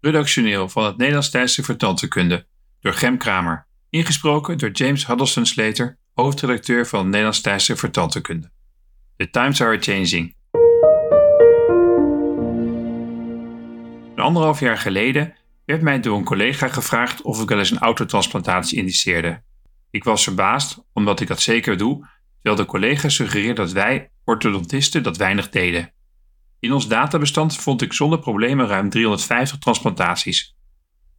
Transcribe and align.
Redactioneel 0.00 0.68
van 0.68 0.84
het 0.84 0.96
Nederlands 0.96 1.30
tijdschrift 1.30 1.68
voor 1.68 1.78
tandheelkunde 1.78 2.46
door 2.80 2.92
Gem 2.92 3.18
Kramer. 3.18 3.66
Ingesproken 3.90 4.58
door 4.58 4.70
James 4.70 5.06
Huddleston 5.06 5.46
Slater, 5.46 5.98
hoofdredacteur 6.14 6.86
van 6.86 6.98
het 6.98 7.08
Nederlands 7.08 7.40
tijdschrift 7.40 7.80
voor 7.80 7.90
tandheelkunde. 7.90 8.50
The 9.16 9.30
times 9.30 9.62
are 9.62 9.78
changing. 9.78 10.34
Een 14.14 14.24
anderhalf 14.26 14.60
jaar 14.60 14.78
geleden 14.78 15.34
werd 15.64 15.82
mij 15.82 16.00
door 16.00 16.18
een 16.18 16.24
collega 16.24 16.68
gevraagd 16.68 17.22
of 17.22 17.42
ik 17.42 17.48
wel 17.48 17.58
eens 17.58 17.70
een 17.70 17.78
autotransplantatie 17.78 18.78
indiceerde. 18.78 19.42
Ik 19.90 20.04
was 20.04 20.24
verbaasd, 20.24 20.78
omdat 20.92 21.20
ik 21.20 21.28
dat 21.28 21.40
zeker 21.40 21.76
doe, 21.76 22.08
terwijl 22.34 22.56
de 22.56 22.70
collega 22.70 23.08
suggereerde 23.08 23.62
dat 23.62 23.72
wij, 23.72 24.10
orthodontisten, 24.24 25.02
dat 25.02 25.16
weinig 25.16 25.48
deden. 25.48 25.92
In 26.60 26.72
ons 26.72 26.88
databestand 26.88 27.56
vond 27.56 27.82
ik 27.82 27.92
zonder 27.92 28.18
problemen 28.18 28.66
ruim 28.66 28.90
350 28.90 29.58
transplantaties. 29.58 30.56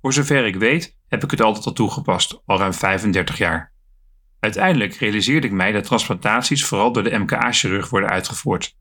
Voor 0.01 0.13
zover 0.13 0.45
ik 0.45 0.55
weet 0.55 0.97
heb 1.07 1.23
ik 1.23 1.32
het 1.32 1.41
altijd 1.41 1.65
al 1.65 1.73
toegepast, 1.73 2.41
al 2.45 2.57
ruim 2.57 2.73
35 2.73 3.37
jaar. 3.37 3.73
Uiteindelijk 4.39 4.93
realiseerde 4.93 5.47
ik 5.47 5.54
mij 5.54 5.71
dat 5.71 5.83
transplantaties 5.83 6.65
vooral 6.65 6.91
door 6.91 7.04
de 7.04 7.18
MKA-chirurg 7.18 7.89
worden 7.89 8.09
uitgevoerd. 8.09 8.77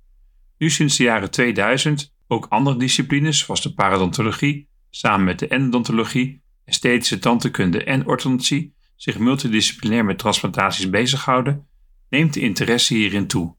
Nu 0.58 0.70
sinds 0.70 0.96
de 0.96 1.02
jaren 1.02 1.30
2000 1.30 2.14
ook 2.26 2.46
andere 2.48 2.76
disciplines 2.76 3.38
zoals 3.38 3.62
de 3.62 3.74
paradontologie, 3.74 4.68
samen 4.90 5.24
met 5.24 5.38
de 5.38 5.48
endodontologie, 5.48 6.42
esthetische 6.64 7.18
tandheelkunde 7.18 7.84
en 7.84 8.06
orthodontie 8.06 8.74
zich 8.96 9.18
multidisciplinair 9.18 10.04
met 10.04 10.18
transplantaties 10.18 10.90
bezighouden, 10.90 11.68
neemt 12.08 12.34
de 12.34 12.40
interesse 12.40 12.94
hierin 12.94 13.26
toe. 13.26 13.56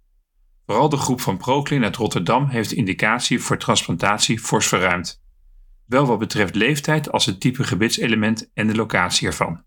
Vooral 0.71 0.89
de 0.89 0.97
groep 0.97 1.21
van 1.21 1.37
Proclin 1.37 1.83
uit 1.83 1.95
Rotterdam 1.95 2.47
heeft 2.47 2.69
de 2.69 2.75
indicatie 2.75 3.39
voor 3.39 3.57
transplantatie 3.57 4.39
fors 4.39 4.67
verruimd. 4.67 5.21
Wel 5.85 6.05
wat 6.05 6.19
betreft 6.19 6.55
leeftijd 6.55 7.11
als 7.11 7.25
het 7.25 7.39
type 7.39 7.63
gebitselement 7.63 8.51
en 8.53 8.67
de 8.67 8.75
locatie 8.75 9.27
ervan. 9.27 9.63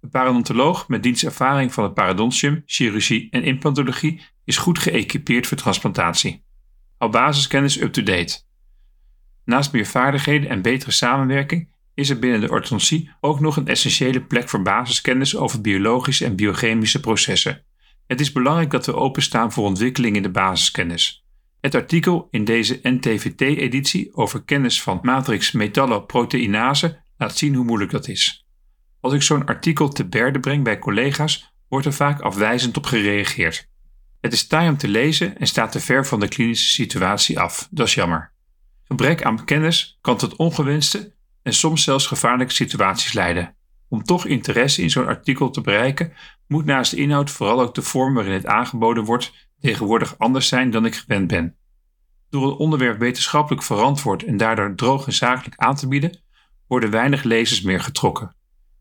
De 0.00 0.08
parodontoloog 0.08 0.88
met 0.88 1.02
dienstervaring 1.02 1.72
van 1.72 1.84
het 1.84 1.94
parodontium, 1.94 2.62
chirurgie 2.66 3.30
en 3.30 3.42
implantologie 3.42 4.22
is 4.44 4.56
goed 4.56 4.78
geëquipeerd 4.78 5.46
voor 5.46 5.56
transplantatie. 5.56 6.44
Al 6.98 7.08
basiskennis 7.08 7.80
up-to-date. 7.80 8.42
Naast 9.44 9.72
meer 9.72 9.86
vaardigheden 9.86 10.48
en 10.48 10.62
betere 10.62 10.90
samenwerking 10.90 11.68
is 11.94 12.10
er 12.10 12.18
binnen 12.18 12.40
de 12.40 12.50
orthodontie 12.50 13.10
ook 13.20 13.40
nog 13.40 13.56
een 13.56 13.68
essentiële 13.68 14.22
plek 14.22 14.48
voor 14.48 14.62
basiskennis 14.62 15.36
over 15.36 15.60
biologische 15.60 16.24
en 16.24 16.36
biochemische 16.36 17.00
processen. 17.00 17.64
Het 18.06 18.20
is 18.20 18.32
belangrijk 18.32 18.70
dat 18.70 18.86
we 18.86 18.94
openstaan 18.94 19.52
voor 19.52 19.64
ontwikkeling 19.64 20.16
in 20.16 20.22
de 20.22 20.30
basiskennis. 20.30 21.24
Het 21.60 21.74
artikel 21.74 22.28
in 22.30 22.44
deze 22.44 22.78
NTVT-editie 22.82 24.14
over 24.14 24.44
kennis 24.44 24.82
van 24.82 24.98
matrix 25.02 25.52
metalloproteinase 25.52 27.00
laat 27.16 27.36
zien 27.36 27.54
hoe 27.54 27.64
moeilijk 27.64 27.90
dat 27.90 28.08
is. 28.08 28.46
Als 29.00 29.12
ik 29.12 29.22
zo'n 29.22 29.46
artikel 29.46 29.88
te 29.88 30.08
berde 30.08 30.40
breng 30.40 30.64
bij 30.64 30.78
collega's, 30.78 31.54
wordt 31.68 31.86
er 31.86 31.92
vaak 31.92 32.20
afwijzend 32.20 32.76
op 32.76 32.86
gereageerd. 32.86 33.68
Het 34.20 34.32
is 34.32 34.46
taai 34.46 34.68
om 34.68 34.76
te 34.76 34.88
lezen 34.88 35.38
en 35.38 35.46
staat 35.46 35.72
te 35.72 35.80
ver 35.80 36.06
van 36.06 36.20
de 36.20 36.28
klinische 36.28 36.68
situatie 36.68 37.40
af. 37.40 37.68
Dat 37.70 37.86
is 37.86 37.94
jammer. 37.94 38.32
Gebrek 38.84 39.22
aan 39.22 39.44
kennis 39.44 39.98
kan 40.00 40.16
tot 40.16 40.36
ongewenste 40.36 41.14
en 41.42 41.52
soms 41.52 41.82
zelfs 41.82 42.06
gevaarlijke 42.06 42.52
situaties 42.52 43.12
leiden. 43.12 43.55
Om 43.88 44.02
toch 44.02 44.26
interesse 44.26 44.82
in 44.82 44.90
zo'n 44.90 45.06
artikel 45.06 45.50
te 45.50 45.60
bereiken, 45.60 46.12
moet 46.46 46.64
naast 46.64 46.90
de 46.90 46.96
inhoud 46.96 47.30
vooral 47.30 47.60
ook 47.60 47.74
de 47.74 47.82
vorm 47.82 48.14
waarin 48.14 48.32
het 48.32 48.46
aangeboden 48.46 49.04
wordt 49.04 49.48
tegenwoordig 49.60 50.18
anders 50.18 50.48
zijn 50.48 50.70
dan 50.70 50.84
ik 50.84 50.94
gewend 50.94 51.26
ben. 51.26 51.56
Door 52.30 52.46
het 52.46 52.58
onderwerp 52.58 52.98
wetenschappelijk 52.98 53.62
verantwoord 53.62 54.24
en 54.24 54.36
daardoor 54.36 54.74
droog 54.74 55.06
en 55.06 55.12
zakelijk 55.12 55.56
aan 55.56 55.76
te 55.76 55.88
bieden, 55.88 56.20
worden 56.66 56.90
weinig 56.90 57.22
lezers 57.22 57.60
meer 57.60 57.80
getrokken. 57.80 58.34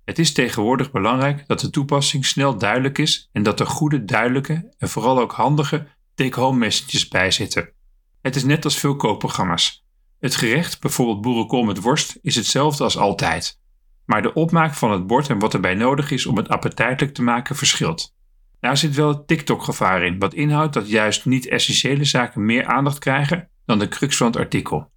Het 0.05 0.19
is 0.19 0.33
tegenwoordig 0.33 0.91
belangrijk 0.91 1.47
dat 1.47 1.59
de 1.59 1.69
toepassing 1.69 2.25
snel 2.25 2.57
duidelijk 2.57 2.97
is 2.97 3.29
en 3.31 3.43
dat 3.43 3.59
er 3.59 3.67
goede, 3.67 4.05
duidelijke 4.05 4.73
en 4.77 4.89
vooral 4.89 5.19
ook 5.19 5.31
handige 5.31 5.87
take-home 6.15 6.57
messages 6.57 7.07
bij 7.07 7.31
zitten. 7.31 7.69
Het 8.21 8.35
is 8.35 8.43
net 8.43 8.63
als 8.63 8.77
veel 8.77 8.95
koopprogramma's. 8.95 9.85
Het 10.19 10.35
gerecht, 10.35 10.81
bijvoorbeeld 10.81 11.21
boerenkool 11.21 11.63
met 11.63 11.81
worst, 11.81 12.17
is 12.21 12.35
hetzelfde 12.35 12.83
als 12.83 12.97
altijd. 12.97 13.59
Maar 14.05 14.21
de 14.21 14.33
opmaak 14.33 14.73
van 14.73 14.91
het 14.91 15.07
bord 15.07 15.29
en 15.29 15.39
wat 15.39 15.53
erbij 15.53 15.73
nodig 15.73 16.11
is 16.11 16.25
om 16.25 16.37
het 16.37 16.49
appetijtelijk 16.49 17.13
te 17.13 17.23
maken 17.23 17.55
verschilt. 17.55 18.13
Daar 18.59 18.77
zit 18.77 18.95
wel 18.95 19.07
het 19.07 19.27
TikTok-gevaar 19.27 20.03
in, 20.03 20.19
wat 20.19 20.33
inhoudt 20.33 20.73
dat 20.73 20.89
juist 20.89 21.25
niet-essentiële 21.25 22.03
zaken 22.03 22.45
meer 22.45 22.65
aandacht 22.65 22.99
krijgen 22.99 23.49
dan 23.65 23.79
de 23.79 23.87
crux 23.87 24.17
van 24.17 24.27
het 24.27 24.37
artikel. 24.37 24.91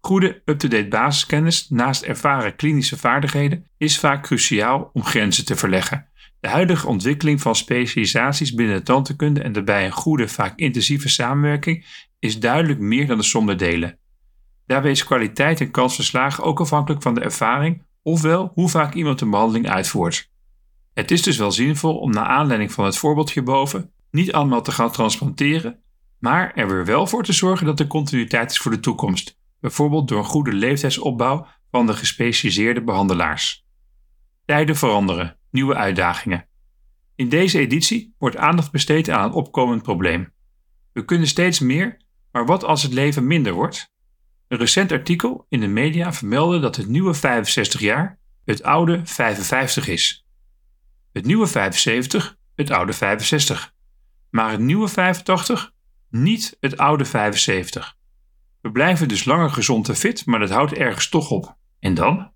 Goede, 0.00 0.42
up-to-date 0.44 0.88
basiskennis 0.88 1.68
naast 1.68 2.02
ervaren 2.02 2.56
klinische 2.56 2.96
vaardigheden 2.96 3.66
is 3.76 3.98
vaak 3.98 4.22
cruciaal 4.22 4.90
om 4.92 5.04
grenzen 5.04 5.44
te 5.44 5.56
verleggen. 5.56 6.08
De 6.40 6.48
huidige 6.48 6.86
ontwikkeling 6.86 7.40
van 7.40 7.54
specialisaties 7.54 8.54
binnen 8.54 8.76
de 8.76 8.82
tandheelkunde 8.82 9.42
en 9.42 9.52
daarbij 9.52 9.84
een 9.84 9.92
goede, 9.92 10.28
vaak 10.28 10.58
intensieve 10.58 11.08
samenwerking 11.08 11.86
is 12.18 12.40
duidelijk 12.40 12.78
meer 12.78 13.06
dan 13.06 13.18
de 13.18 13.22
som 13.22 13.46
der 13.46 13.56
delen. 13.56 13.98
Daarbij 14.66 14.90
is 14.90 15.04
kwaliteit 15.04 15.60
en 15.60 15.70
kans 15.70 15.94
verslagen 15.94 16.44
ook 16.44 16.60
afhankelijk 16.60 17.02
van 17.02 17.14
de 17.14 17.20
ervaring, 17.20 17.82
ofwel 18.04 18.50
hoe 18.54 18.68
vaak 18.68 18.94
iemand 18.94 19.20
een 19.20 19.30
behandeling 19.30 19.68
uitvoert. 19.68 20.30
Het 20.92 21.10
is 21.10 21.22
dus 21.22 21.36
wel 21.36 21.52
zinvol 21.52 21.98
om 21.98 22.10
naar 22.10 22.26
aanleiding 22.26 22.72
van 22.72 22.84
het 22.84 22.96
voorbeeld 22.96 23.30
hierboven 23.30 23.92
niet 24.10 24.32
allemaal 24.32 24.62
te 24.62 24.72
gaan 24.72 24.90
transplanteren, 24.90 25.82
maar 26.18 26.52
er 26.54 26.68
weer 26.68 26.84
wel 26.84 27.06
voor 27.06 27.24
te 27.24 27.32
zorgen 27.32 27.66
dat 27.66 27.80
er 27.80 27.86
continuïteit 27.86 28.50
is 28.50 28.58
voor 28.58 28.70
de 28.70 28.80
toekomst, 28.80 29.38
bijvoorbeeld 29.60 30.08
door 30.08 30.18
een 30.18 30.24
goede 30.24 30.52
leeftijdsopbouw 30.52 31.46
van 31.70 31.86
de 31.86 31.94
gespecialiseerde 31.94 32.82
behandelaars. 32.82 33.66
Tijden 34.44 34.76
veranderen, 34.76 35.36
nieuwe 35.50 35.74
uitdagingen. 35.74 36.46
In 37.14 37.28
deze 37.28 37.58
editie 37.58 38.14
wordt 38.18 38.36
aandacht 38.36 38.70
besteed 38.70 39.10
aan 39.10 39.24
een 39.24 39.32
opkomend 39.32 39.82
probleem. 39.82 40.32
We 40.92 41.04
kunnen 41.04 41.26
steeds 41.26 41.58
meer, 41.58 42.00
maar 42.32 42.46
wat 42.46 42.64
als 42.64 42.82
het 42.82 42.92
leven 42.92 43.26
minder 43.26 43.52
wordt? 43.52 43.93
Een 44.48 44.58
recent 44.58 44.92
artikel 44.92 45.46
in 45.48 45.60
de 45.60 45.66
media 45.66 46.12
vermeldde 46.12 46.58
dat 46.58 46.76
het 46.76 46.88
nieuwe 46.88 47.14
65 47.14 47.80
jaar 47.80 48.18
het 48.44 48.62
oude 48.62 49.00
55 49.04 49.88
is. 49.88 50.26
Het 51.12 51.26
nieuwe 51.26 51.46
75 51.46 52.36
het 52.54 52.70
oude 52.70 52.92
65. 52.92 53.74
Maar 54.30 54.50
het 54.50 54.60
nieuwe 54.60 54.88
85 54.88 55.72
niet 56.10 56.56
het 56.60 56.76
oude 56.76 57.04
75. 57.04 57.96
We 58.60 58.72
blijven 58.72 59.08
dus 59.08 59.24
langer 59.24 59.50
gezond 59.50 59.88
en 59.88 59.96
fit, 59.96 60.26
maar 60.26 60.38
dat 60.38 60.50
houdt 60.50 60.72
ergens 60.72 61.08
toch 61.08 61.30
op. 61.30 61.56
En 61.80 61.94
dan? 61.94 62.32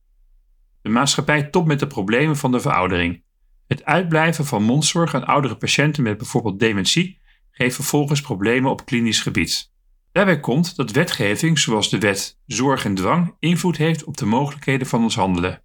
De 0.83 0.89
maatschappij 0.89 1.43
topt 1.43 1.67
met 1.67 1.79
de 1.79 1.87
problemen 1.87 2.37
van 2.37 2.53
de 2.53 2.61
veroudering. 2.61 3.23
Het 3.67 3.85
uitblijven 3.85 4.45
van 4.45 4.63
mondzorg 4.63 5.15
aan 5.15 5.27
oudere 5.27 5.57
patiënten 5.57 6.03
met 6.03 6.17
bijvoorbeeld 6.17 6.61
dementie 6.61 7.21
geeft 7.51 7.75
vervolgens 7.75 8.21
problemen 8.21 8.71
op 8.71 8.87
klinisch 8.87 9.21
gebied. 9.21 9.73
Daarbij 10.13 10.41
komt 10.41 10.77
dat 10.77 10.91
wetgeving 10.91 11.59
zoals 11.59 11.91
de 11.91 11.99
wet 11.99 12.39
Zorg 12.47 12.85
en 12.85 12.95
Dwang 12.95 13.35
invloed 13.39 13.77
heeft 13.77 14.05
op 14.05 14.17
de 14.17 14.27
mogelijkheden 14.27 14.87
van 14.87 15.03
ons 15.03 15.15
handelen. 15.15 15.63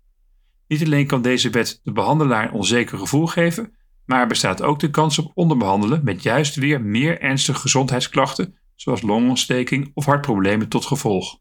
Niet 0.67 0.83
alleen 0.83 1.07
kan 1.07 1.21
deze 1.21 1.49
wet 1.49 1.79
de 1.83 1.91
behandelaar 1.91 2.43
een 2.43 2.51
onzeker 2.51 2.97
gevoel 2.97 3.25
geven, 3.25 3.75
maar 4.05 4.21
er 4.21 4.27
bestaat 4.27 4.61
ook 4.61 4.79
de 4.79 4.89
kans 4.89 5.19
op 5.19 5.31
onderbehandelen 5.33 6.03
met 6.03 6.23
juist 6.23 6.55
weer 6.55 6.81
meer 6.81 7.21
ernstige 7.21 7.59
gezondheidsklachten, 7.59 8.57
zoals 8.75 9.01
longontsteking 9.01 9.91
of 9.93 10.05
hartproblemen 10.05 10.67
tot 10.67 10.85
gevolg. 10.85 11.39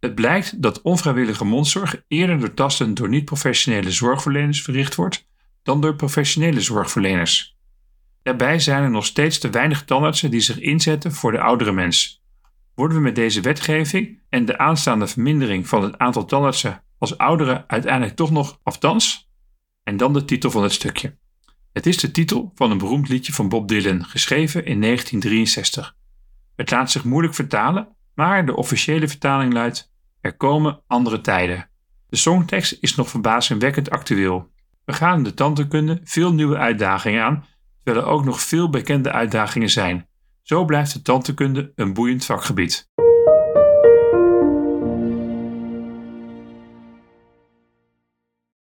Het 0.00 0.14
blijkt 0.14 0.62
dat 0.62 0.82
onvrijwillige 0.82 1.44
mondzorg 1.44 2.02
eerder 2.08 2.38
doortastend 2.38 2.96
door 2.96 3.08
niet-professionele 3.08 3.90
zorgverleners 3.90 4.62
verricht 4.62 4.94
wordt 4.94 5.28
dan 5.62 5.80
door 5.80 5.96
professionele 5.96 6.60
zorgverleners. 6.60 7.58
Daarbij 8.22 8.58
zijn 8.58 8.82
er 8.82 8.90
nog 8.90 9.06
steeds 9.06 9.38
te 9.38 9.50
weinig 9.50 9.84
tandartsen 9.84 10.30
die 10.30 10.40
zich 10.40 10.58
inzetten 10.58 11.12
voor 11.12 11.32
de 11.32 11.40
oudere 11.40 11.72
mens 11.72 12.19
worden 12.74 12.96
we 12.96 13.02
met 13.02 13.14
deze 13.14 13.40
wetgeving 13.40 14.22
en 14.28 14.44
de 14.44 14.58
aanstaande 14.58 15.06
vermindering 15.06 15.68
van 15.68 15.82
het 15.82 15.98
aantal 15.98 16.24
tandartsen 16.24 16.82
als 16.98 17.18
ouderen 17.18 17.64
uiteindelijk 17.66 18.16
toch 18.16 18.30
nog 18.30 18.58
aftans? 18.62 19.30
En 19.82 19.96
dan 19.96 20.12
de 20.12 20.24
titel 20.24 20.50
van 20.50 20.62
het 20.62 20.72
stukje. 20.72 21.18
Het 21.72 21.86
is 21.86 21.96
de 21.96 22.10
titel 22.10 22.52
van 22.54 22.70
een 22.70 22.78
beroemd 22.78 23.08
liedje 23.08 23.32
van 23.32 23.48
Bob 23.48 23.68
Dylan, 23.68 24.04
geschreven 24.04 24.64
in 24.64 24.80
1963. 24.80 25.96
Het 26.56 26.70
laat 26.70 26.90
zich 26.90 27.04
moeilijk 27.04 27.34
vertalen, 27.34 27.88
maar 28.14 28.46
de 28.46 28.56
officiële 28.56 29.08
vertaling 29.08 29.52
luidt: 29.52 29.92
Er 30.20 30.36
komen 30.36 30.82
andere 30.86 31.20
tijden. 31.20 31.70
De 32.08 32.16
songtekst 32.16 32.76
is 32.80 32.94
nog 32.94 33.08
verbazingwekkend 33.08 33.90
actueel. 33.90 34.50
We 34.84 34.92
gaan 34.92 35.22
de 35.22 35.34
tandheelkunde 35.34 36.00
veel 36.04 36.32
nieuwe 36.32 36.56
uitdagingen 36.56 37.24
aan, 37.24 37.46
terwijl 37.82 38.06
er 38.06 38.12
ook 38.12 38.24
nog 38.24 38.40
veel 38.40 38.70
bekende 38.70 39.12
uitdagingen 39.12 39.70
zijn. 39.70 40.08
Zo 40.50 40.64
blijft 40.64 40.92
de 40.92 41.02
tandheelkunde 41.02 41.72
een 41.74 41.92
boeiend 41.92 42.24
vakgebied. 42.24 42.89